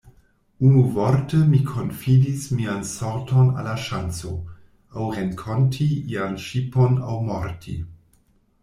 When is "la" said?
3.71-3.77